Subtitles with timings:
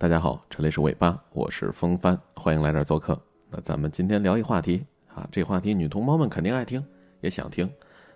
[0.00, 3.20] 大家好，这里是尾巴，我是风帆，欢迎来这儿做客。
[3.50, 4.82] 那咱们今天聊一话题
[5.14, 6.82] 啊，这话题女同胞们肯定爱听，
[7.20, 7.70] 也想听。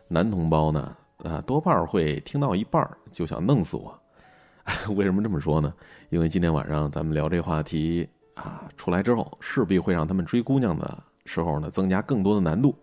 [0.09, 4.01] 男同胞呢，啊，多半会听到一半就想弄死我。
[4.97, 5.75] 为什么这么说呢？
[6.09, 12.75] 因为今天晚上咱们聊这话题啊，出来之后势必会让他们追姑娘的时候呢增加更多的难度。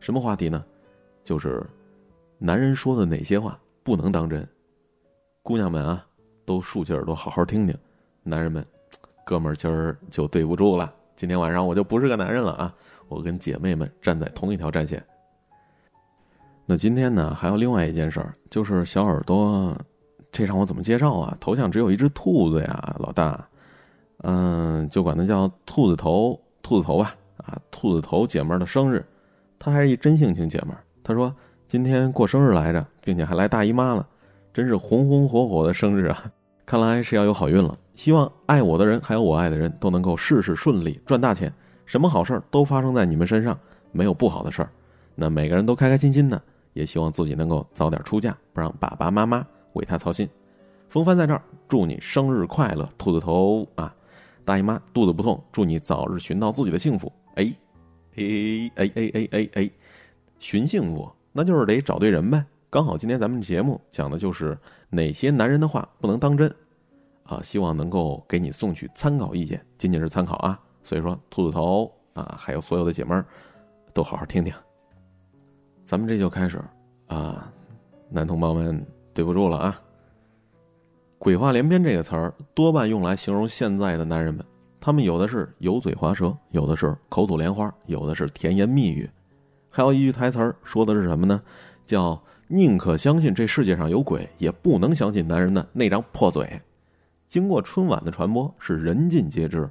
[0.00, 0.64] 什么话题呢？
[1.22, 1.64] 就是
[2.36, 4.44] 男人说的哪些话不能当真。
[5.40, 6.04] 姑娘们啊，
[6.44, 7.78] 都竖起耳朵好好听听。
[8.30, 8.64] 男人们，
[9.24, 10.90] 哥们儿今儿就对不住了。
[11.16, 12.74] 今天晚上我就不是个男人了啊！
[13.08, 15.04] 我跟姐妹们站在同一条战线。
[16.64, 19.76] 那今天呢，还有另外一件事儿，就是小耳朵，
[20.30, 21.36] 这让我怎么介绍啊？
[21.40, 23.44] 头像只有一只兔子呀，老大，
[24.22, 27.14] 嗯，就管它叫兔子头，兔子头吧。
[27.38, 29.04] 啊，兔子头姐们儿的生日，
[29.58, 30.84] 她还是一真性情姐们儿。
[31.02, 31.34] 她说
[31.66, 34.06] 今天过生日来着，并且还来大姨妈了，
[34.52, 36.30] 真是红红火火的生日啊！
[36.70, 41.52] 看来是要有好运了，希望爱我的人还有我爱的人都能够事事顺利，赚大钱，
[41.84, 43.58] 什么好事儿都发生在你们身上，
[43.90, 44.70] 没有不好的事儿。
[45.16, 46.40] 那每个人都开开心心的，
[46.72, 50.28] 也希望自己能够早点出嫁，不让爸爸妈妈为他操心。
[50.88, 53.92] 风帆在这儿，祝你生日快乐，兔子头啊！
[54.44, 57.12] 大姨妈肚子不痛，祝你早日寻到自己的幸福。
[57.34, 57.52] 哎，
[58.14, 59.70] 哎哎哎哎哎哎，
[60.38, 62.44] 寻幸福那就是得找对人呗。
[62.72, 64.56] 刚好今天咱们节目讲的就是
[64.90, 66.48] 哪些男人的话不能当真，
[67.24, 70.58] 啊，希望能够给你送去参考意见，仅仅是参考啊。
[70.84, 73.26] 所以说，兔子头啊，还有所有的姐妹儿，
[73.92, 74.54] 都好好听听。
[75.82, 76.62] 咱们这就开始
[77.08, 77.52] 啊，
[78.08, 79.82] 男同胞们对不住了啊。
[81.18, 84.46] 鬼话连篇这个词儿多半用来形容现在的男人们，
[84.78, 89.10] 他们有的是油嘴滑舌，有的是口吐莲花，有的是甜言蜜语，
[89.68, 91.42] 还有一句台词儿说的是什么呢？
[91.84, 92.22] 叫。
[92.52, 96.60] 宁可相信这世界上有鬼，也不能相信男人的那张破嘴。
[97.28, 99.70] 经过春晚的传播，是人尽皆知。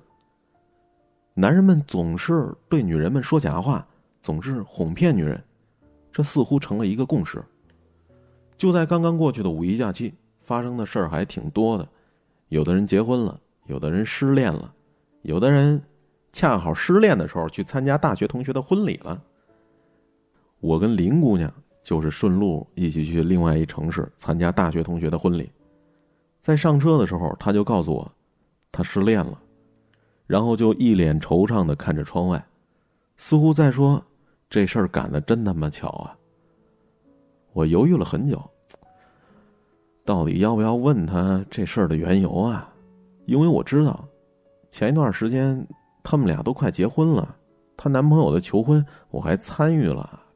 [1.34, 3.86] 男人们总是对女人们说假话，
[4.22, 5.44] 总是哄骗女人，
[6.10, 7.44] 这似乎成了一个共识。
[8.56, 11.86] 就在刚刚过去的五一假期，发生的事儿还挺多的。
[12.48, 14.74] 有的人结婚了，有的人失恋了，
[15.24, 15.82] 有的人
[16.32, 19.22] 恰好失恋的时候去参加大学同学的婚礼了。
[20.62, 21.54] 我跟林姑娘。
[21.90, 25.52] 就是顺路一起去另外一城市参加大学同学的婚礼，
[26.40, 28.12] 在上车的时候，他就告诉我，
[28.72, 29.42] 他失恋了，
[30.28, 32.46] 然后就一脸惆怅的看着窗外，
[33.18, 34.00] 似乎在说
[34.52, 36.16] ：“这事儿赶的真他妈巧啊！”
[37.54, 38.40] 我犹豫了很久，
[40.06, 42.72] 到底要不要问他这事儿的缘由啊？
[43.26, 44.08] 因为我知道，
[44.70, 45.68] 前一段时间
[46.04, 47.36] 他们俩都快结婚了，
[47.76, 50.28] 她男朋友的求婚我还参与了。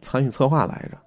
[0.00, 0.98] 参与策划来着。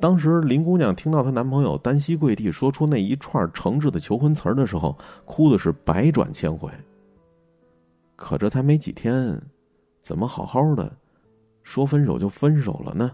[0.00, 6.70] 当时林姑娘听到她男朋友单膝跪地说出那一串诚挚的求婚词儿的时候，哭的是百转千回。
[8.14, 9.40] 可这才没几天，
[10.00, 10.92] 怎么好好的
[11.62, 13.10] 说分手就分手了呢？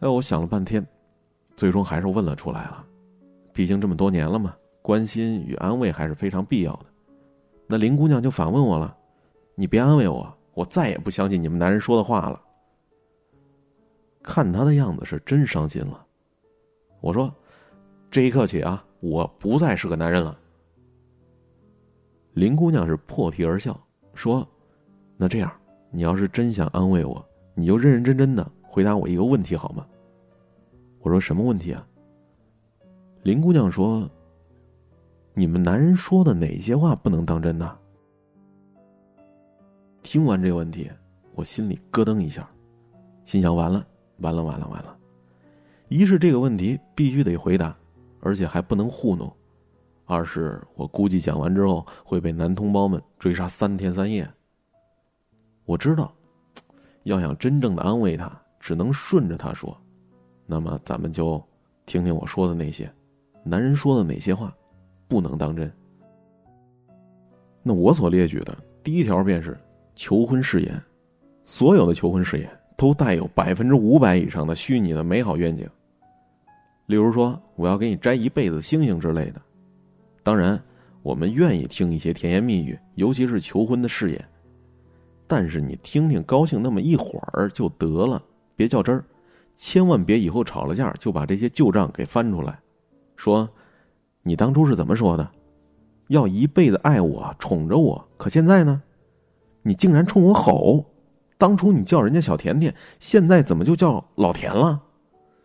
[0.00, 0.84] 哎，我想了半天，
[1.54, 2.84] 最终还是问了出来了。
[3.52, 6.86] 毕竟这么多年了嘛，关心与安慰还是非常必要的。
[7.66, 8.96] 那林姑娘就反问我了
[9.54, 12.40] ：“你别安慰我，我再也不相信你们男人说的话了。”
[14.22, 16.06] 看他的样子是真伤心了，
[17.00, 17.32] 我说
[18.10, 20.38] ：“这一刻起啊，我不再是个男人了。”
[22.34, 23.78] 林姑娘是破涕而笑，
[24.14, 24.46] 说
[25.18, 25.52] ：“那这样，
[25.90, 27.24] 你要是真想安慰我，
[27.54, 29.86] 你就认认真真的回答我一个问题好吗？”
[31.00, 31.86] 我说：“什么问题啊？”
[33.24, 34.08] 林姑娘说
[35.34, 37.76] ：“你们男人说的哪些话不能当真呢？”
[40.02, 40.90] 听完这个问题，
[41.34, 42.48] 我心里咯噔一下，
[43.24, 43.86] 心想：完了。
[44.22, 44.96] 完了完了完了！
[45.88, 47.76] 一是这个问题必须得回答，
[48.20, 49.28] 而且还不能糊弄；
[50.06, 54.26] 二是我估计讲完之后会被男同胞们追杀三天三夜。
[55.66, 56.14] 我知道，
[57.02, 59.76] 要想真正的安慰他，只能顺着他说。
[60.46, 61.42] 那么咱们就
[61.84, 62.90] 听听我说的那些，
[63.44, 64.54] 男人说的哪些话
[65.08, 65.70] 不能当真。
[67.62, 69.58] 那我所列举的第一条便是
[69.94, 70.82] 求婚誓言，
[71.44, 72.61] 所有的求婚誓言。
[72.82, 75.64] 都带有百分之五百以上的虚拟的美好愿景，
[76.86, 79.40] 例如说我要给你摘一辈子星星之类的。
[80.24, 80.60] 当然，
[81.00, 84.28] 我们愿意听一些甜言蜜语，尤其是求婚的誓言。
[85.28, 88.20] 但是你听听，高兴那么一会儿就得了，
[88.56, 89.04] 别较真儿，
[89.54, 92.58] 千万别以后吵了架就把这些旧账给翻出来，
[93.14, 93.48] 说
[94.24, 95.30] 你当初是怎么说的，
[96.08, 98.82] 要一辈子爱我、宠着我，可现在呢，
[99.62, 100.84] 你竟然冲我吼。
[101.42, 104.80] 当初你叫人家小甜甜，现在怎么就叫老田了？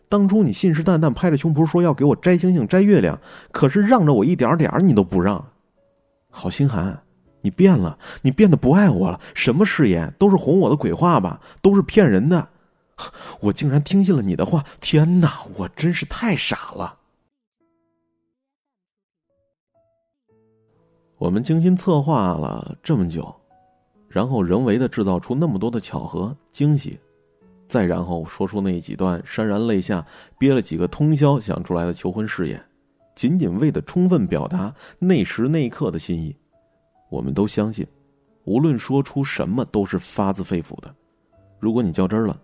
[0.07, 3.19] 当初你信誓旦旦拍着胸脯说要给我摘星星摘月亮，
[3.51, 5.43] 可是让着我一点点你都不让。
[6.29, 7.01] 好心寒，
[7.41, 9.19] 你变了，你变得不爱我了。
[9.33, 12.47] 什么誓言都是哄我的鬼话吧，都是骗人的。
[13.39, 14.63] 我竟然听信了你的话！
[14.79, 16.93] 天哪，我真是太傻了。
[21.17, 23.35] 我们精心策划了这么久，
[24.09, 26.99] 然后人为的制造出那么多的巧合惊喜，
[27.67, 30.05] 再然后说出那几段潸然泪下、
[30.39, 32.63] 憋了几个通宵想出来的求婚誓言，
[33.15, 36.35] 仅仅为的充分表达那时那刻的心意。
[37.09, 37.85] 我们都相信，
[38.45, 40.93] 无论说出什么都是发自肺腑的。
[41.59, 42.39] 如果你较真了，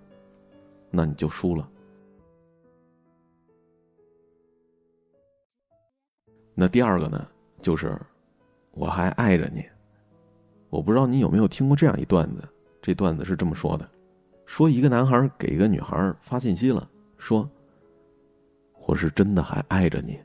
[0.90, 1.70] 那你就输了。
[6.56, 7.28] 那第二个呢，
[7.62, 8.00] 就是
[8.72, 9.64] 我还爱着你。
[10.74, 12.42] 我不知道你有没有听过这样一段子，
[12.82, 13.88] 这段子是这么说的：
[14.48, 17.48] 说一个男孩给一个女孩发信息了，说
[18.88, 20.20] ：“我是真的还爱着你，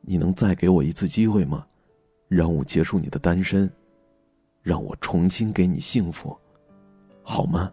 [0.00, 1.66] 你能再给我一次机会吗？
[2.28, 3.68] 让我结束你的单身，
[4.62, 6.38] 让我重新给你幸福，
[7.24, 7.72] 好吗？”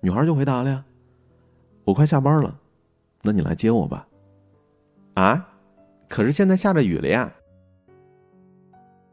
[0.00, 0.84] 女孩就回答了呀
[1.82, 2.56] ：“我快下班了，
[3.22, 4.06] 那你来接我吧。”
[5.14, 5.48] 啊，
[6.08, 7.34] 可是现在下着雨了呀。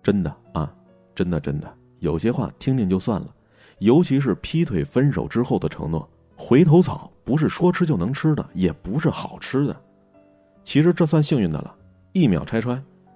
[0.04, 0.72] 真的啊，
[1.22, 3.28] 真的真的，有些话听听就算了，
[3.78, 9.82] 尤其是劈腿分手之后的承诺，回头草不是说吃就能吃的，也不是好吃的。
[10.64, 11.76] 其实这算幸运的了，
[12.12, 12.76] 一秒拆穿；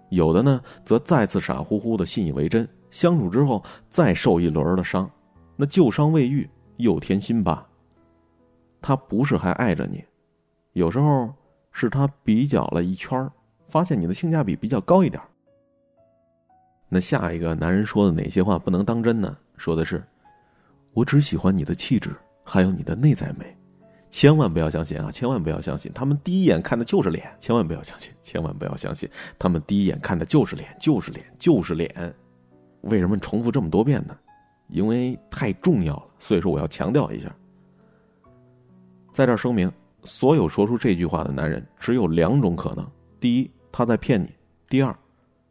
[0.09, 5.09] 有的呢，则再次傻乎乎的信以为真，相处之后再受一轮的伤，
[5.55, 6.47] 那旧伤未愈。
[6.77, 7.65] 又添新疤。
[8.81, 10.03] 他不是还爱着你，
[10.73, 11.33] 有时候
[11.71, 13.27] 是他比较了一圈
[13.69, 15.23] 发现你的性价比比较高一点
[16.95, 19.35] 那下一个男人说的哪些话不能当真呢？
[19.57, 20.01] 说的是
[20.95, 23.45] ：“我只喜欢你的气质，还有你的内在美。”
[24.09, 25.11] 千万不要相信啊！
[25.11, 27.29] 千万不要相信，他们第一眼看的就是脸。
[27.37, 32.15] 千万不要相信，千万不要相信，他们第一眼看的就是脸，就是脸，就是脸。
[32.83, 34.17] 为什么重复这么多遍呢？
[34.69, 37.29] 因为太重要了，所以说我要强调一下。
[39.11, 39.69] 在这儿声明，
[40.05, 42.89] 所有说出这句话的男人只有两种可能：
[43.19, 44.27] 第一，他在骗你；
[44.69, 44.97] 第二，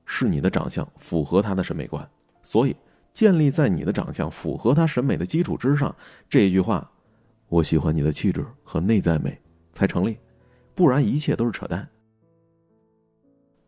[0.06, 2.09] 是你的长相符合他的审美观。
[2.43, 2.77] 所以，
[3.12, 5.95] 建立在你的长相符合他审美的基础之上，
[6.29, 6.91] 这一句话
[7.49, 9.41] “我喜欢你的气质和内在美”
[9.73, 10.19] 才成立，
[10.75, 11.89] 不然一切都是扯淡。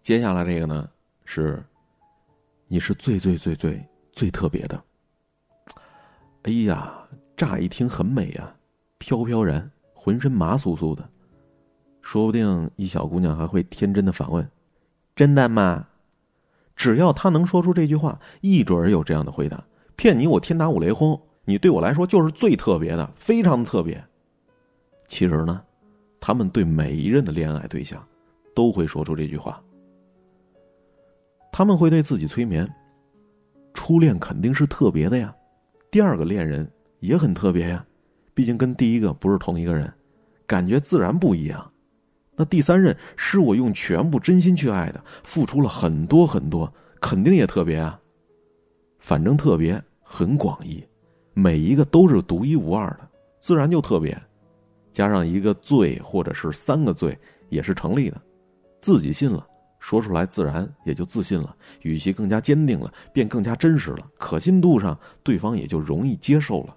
[0.03, 0.89] 接下来这个呢，
[1.25, 1.65] 是
[2.69, 4.83] 你是最最最最最特别的。
[6.43, 6.93] 哎呀，
[7.37, 8.55] 乍一听很美呀，
[8.99, 11.09] 飘飘然，浑身麻酥酥的，
[12.03, 14.49] 说不定一小姑娘还会天真的反问
[15.17, 15.89] ：“真的吗？”
[16.77, 19.65] 只要他能说出这句话，一准儿有这样的回答。
[19.97, 21.19] 骗你，我天打五雷轰！
[21.47, 24.05] 你对我来说就是最特别的，非常特别。
[25.09, 25.63] 其实呢，
[26.21, 28.07] 他们对每一任的恋爱对象，
[28.55, 29.63] 都会说出这句话。
[31.51, 32.69] 他们会对自己催眠
[33.73, 35.35] ：“初恋肯定是特别的呀。”
[35.91, 36.71] 第二个恋人
[37.01, 37.87] 也很特别呀，
[38.35, 39.91] 毕竟跟第一个不是同一个人，
[40.47, 41.73] 感觉自然不一样。
[42.37, 47.99] 那第三任是我用全部真心去爱的，付出了很多很多，肯定也特别啊。
[48.99, 50.85] 反正特别很广义，
[51.33, 53.09] 每一个都是独一无二的，
[53.41, 54.17] 自然就特别。
[54.93, 57.19] 加上一个最或者是三个最
[57.49, 58.21] 也是成立的，
[58.81, 59.47] 自己信了。
[59.79, 63.99] 说出来自然也就自信了，语气更加坚定了，便更加真实了。
[64.19, 66.77] 可信度上，对方也就容易接受了。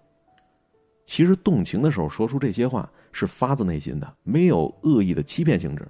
[1.09, 5.83] 其实动情的时候说出这些话是发自内心的，没有恶意的欺骗性质。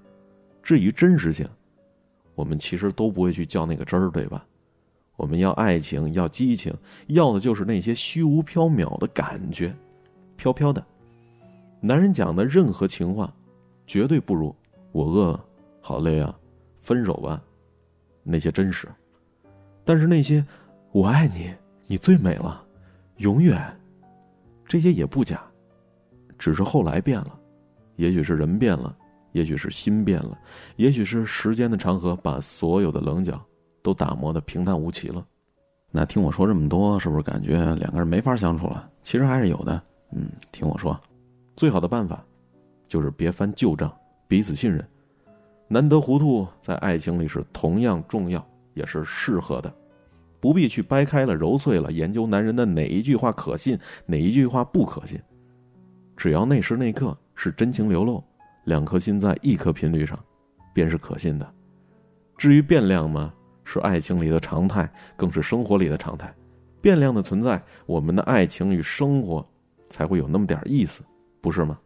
[0.63, 1.45] 至于真实性，
[2.35, 4.45] 我们其实都不会去较那个真儿，对吧？
[5.17, 6.73] 我们要爱情，要激情，
[7.07, 9.75] 要的就是那些虚无缥缈的感觉，
[10.37, 10.81] 飘飘的。
[11.81, 13.29] 男人讲的任何情话，
[13.85, 14.55] 绝对不如
[14.93, 15.45] “我饿了，
[15.81, 16.33] 好累啊”。
[16.79, 17.43] 分手吧，
[18.23, 18.87] 那些真实；
[19.83, 20.41] 但是那些
[20.93, 21.53] “我爱你，
[21.87, 22.65] 你最美了，
[23.17, 23.61] 永远”，
[24.69, 25.41] 这些也不假，
[26.37, 27.37] 只是后来变了。
[27.95, 28.95] 也许是人变了，
[29.31, 30.37] 也许是心变了，
[30.75, 33.43] 也许是时间的长河把所有的棱角
[33.81, 35.25] 都打磨的平淡无奇了。
[35.91, 38.87] 那听我说这么多，是不是感觉两个人没法相处了？
[39.01, 39.81] 其实还是有的。
[40.11, 40.97] 嗯，听我说，
[41.55, 42.23] 最好的办法
[42.87, 43.91] 就是别翻旧账，
[44.27, 44.87] 彼此信任。
[45.67, 49.73] 难得糊涂，在爱情里是同样重要，也是适合的，
[50.39, 55.19] 不必去掰开了揉碎了研究男人的哪一句话可信，哪一句话不可信。
[56.15, 58.23] 只要那时那刻是真情流露，
[58.65, 60.19] 两颗心在一颗频率上，
[60.73, 61.53] 便是可信的。
[62.37, 63.33] 至于变量吗？
[63.63, 66.33] 是爱情里的常态，更是生活里的常态。
[66.81, 69.47] 变量的存在，我们的爱情与生活
[69.89, 71.03] 才会有那么点意思，
[71.39, 71.77] 不是吗？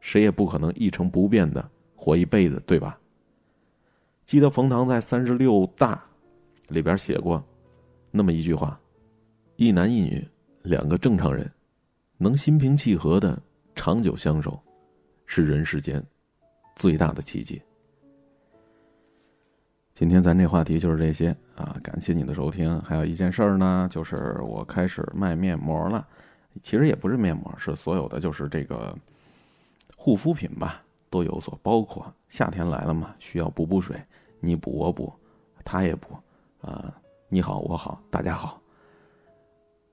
[0.00, 2.98] 谁也不可能一成不变的活一辈子，对吧？
[4.24, 5.94] 记得冯唐在《三十六大》
[6.74, 7.44] 里边写过
[8.10, 8.78] 那么一句话
[9.56, 10.26] ：“一男一女
[10.62, 11.50] 两个正常人，
[12.18, 13.40] 能心平气和的
[13.74, 14.60] 长久相守，
[15.26, 16.02] 是人世间
[16.74, 17.60] 最大的奇迹。”
[19.92, 21.76] 今天咱这话题就是这些啊！
[21.82, 22.80] 感谢你的收听。
[22.80, 26.06] 还有一件事儿呢，就是我开始卖面膜了。
[26.62, 28.96] 其实也不是面膜，是所有的就是这个
[29.96, 32.12] 护肤品吧，都有所包括。
[32.28, 34.00] 夏天来了嘛，需要补补水，
[34.40, 35.12] 你补我补，
[35.64, 36.16] 他也补
[36.62, 36.99] 啊，
[37.32, 38.60] 你好我好大家好。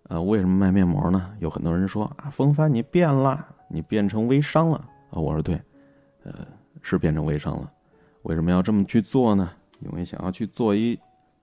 [0.09, 1.29] 呃，为什么卖面膜呢？
[1.39, 4.77] 有很多人说啊，风帆你变了，你变成微商了
[5.11, 5.19] 啊。
[5.19, 5.61] 我说对，
[6.23, 6.33] 呃，
[6.81, 7.67] 是变成微商了。
[8.23, 9.51] 为什么要这么去做呢？
[9.81, 10.99] 因为想要去做一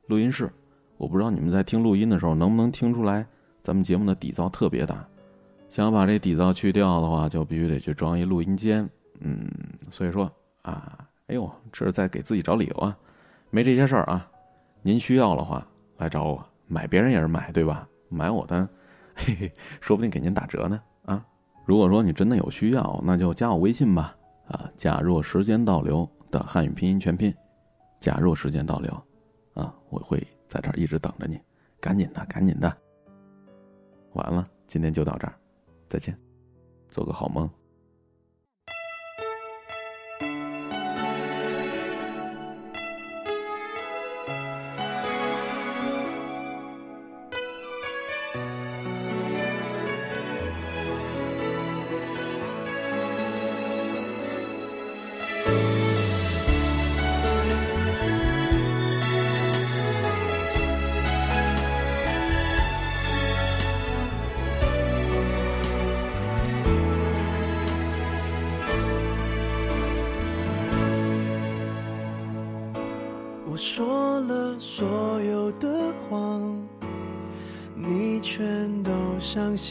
[0.08, 0.52] 录音室，
[0.96, 3.24] 我不知道你们在听录音的时候能不能听出来，
[3.62, 5.06] 咱们节目的底噪特别大。
[5.70, 8.88] 想要把这底噪去掉的话，就必须得去装一录音间。
[9.20, 9.48] 嗯，
[9.92, 10.28] 所以说
[10.62, 10.98] 啊，
[11.28, 12.98] 哎呦，这是在给自己找理由啊。
[13.50, 14.28] 没这些事儿啊，
[14.82, 15.64] 您需要的话
[15.98, 17.88] 来找我买，别人也是买，对吧？
[18.08, 18.68] 买我的，
[19.14, 20.80] 嘿嘿，说不定给您打折呢。
[21.04, 21.24] 啊，
[21.64, 24.16] 如果说你真的有需要，那就加我微信吧。
[24.48, 27.34] 啊，假若时间倒流的汉语拼音全拼。
[28.00, 28.92] 假若时间倒流，
[29.54, 31.40] 啊，我会在这儿一直等着你，
[31.80, 32.76] 赶紧的，赶紧的。
[34.12, 35.34] 完了，今天就到这儿，
[35.88, 36.14] 再见，
[36.90, 37.48] 做个好梦。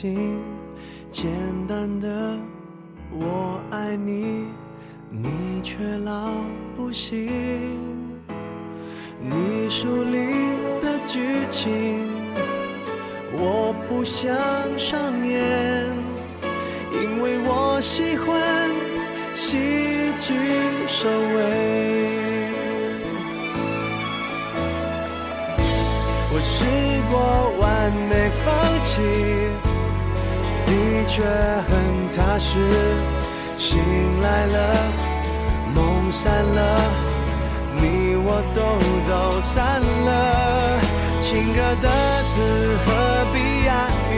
[0.03, 0.37] 相信。
[1.09, 1.31] 简
[1.67, 2.37] 单的
[3.11, 4.47] 我爱你，
[5.09, 6.29] 你却老
[6.75, 7.29] 不信。
[9.21, 10.17] 你书里
[10.81, 12.09] 的剧情，
[13.31, 14.35] 我不想
[14.77, 15.87] 上演，
[16.91, 18.69] 因为我喜欢
[19.33, 19.57] 喜
[20.19, 20.33] 剧
[20.87, 22.51] 收尾。
[26.35, 26.65] 我试
[27.09, 27.15] 过
[27.61, 28.43] 完美放
[28.83, 28.99] 弃，
[30.83, 32.59] 你却很踏实。
[33.57, 33.79] 醒
[34.21, 34.75] 来了，
[35.73, 36.81] 梦散了，
[37.77, 38.59] 你我都
[39.07, 40.79] 走散了。
[41.21, 41.87] 情歌的
[42.25, 42.41] 词
[42.85, 42.91] 何
[43.31, 44.13] 必押韵？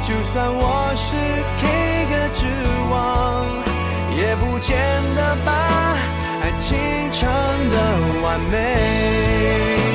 [0.00, 1.14] 就算我是
[1.60, 1.62] K
[2.08, 2.46] 歌之
[2.90, 3.44] 王，
[4.16, 4.74] 也不见
[5.14, 5.50] 得把
[6.40, 6.78] 爱情
[7.12, 7.28] 唱
[7.68, 7.76] 得
[8.22, 9.91] 完美。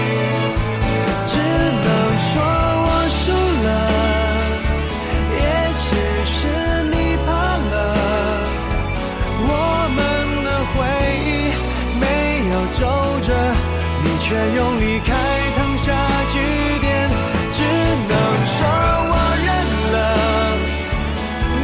[14.28, 15.08] 却用离开
[15.56, 15.86] 烫下
[16.34, 16.36] 句
[16.82, 17.10] 点。
[17.54, 18.14] 只能
[18.46, 18.58] 说
[19.10, 19.16] 我
[19.46, 19.50] 认
[19.94, 19.98] 了，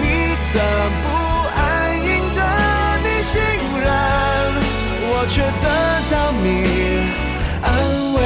[0.01, 0.05] 你
[0.53, 0.57] 的
[1.03, 1.05] 不
[1.59, 1.61] 安
[2.07, 2.39] 赢得
[3.03, 3.35] 你信
[3.83, 3.85] 任，
[5.11, 5.67] 我却得
[6.09, 6.43] 到你
[7.61, 7.67] 安
[8.15, 8.17] 慰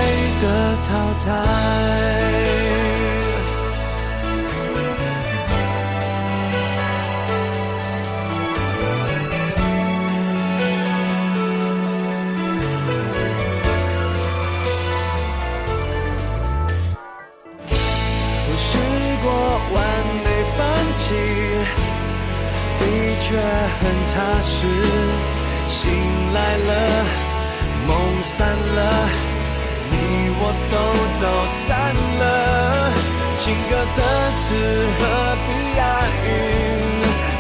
[0.44, 0.46] 的
[0.88, 0.90] 淘
[1.26, 2.27] 汰。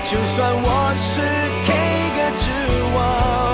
[0.09, 1.19] 就算我是
[1.65, 1.69] K
[2.15, 2.49] 歌之
[2.95, 3.46] 王，